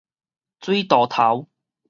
[0.61, 1.47] 水道頭